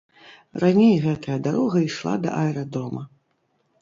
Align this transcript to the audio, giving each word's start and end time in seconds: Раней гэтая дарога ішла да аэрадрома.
Раней 0.61 0.95
гэтая 1.03 1.37
дарога 1.49 1.77
ішла 1.89 2.13
да 2.25 2.29
аэрадрома. 2.41 3.03